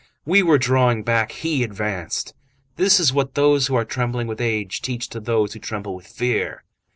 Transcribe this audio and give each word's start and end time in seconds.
We 0.25 0.41
were 0.41 0.57
drawing 0.57 1.03
back, 1.03 1.31
he 1.31 1.61
advanced! 1.61 2.33
This 2.75 2.99
is 2.99 3.13
what 3.13 3.35
those 3.35 3.67
who 3.67 3.75
are 3.75 3.85
trembling 3.85 4.25
with 4.25 4.41
age 4.41 4.81
teach 4.81 5.07
to 5.09 5.19
those 5.19 5.53
who 5.53 5.59
tremble 5.59 5.93
with 5.93 6.07
fear! 6.07 6.63